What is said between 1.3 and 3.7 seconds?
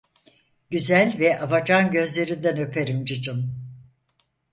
afacan gözlerinden öperim cicim…